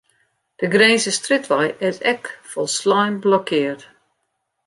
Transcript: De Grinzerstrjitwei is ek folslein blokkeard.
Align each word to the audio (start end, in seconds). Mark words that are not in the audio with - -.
De 0.61 0.67
Grinzerstrjitwei 0.73 1.67
is 1.87 1.97
ek 2.13 2.23
folslein 2.51 3.15
blokkeard. 3.23 3.81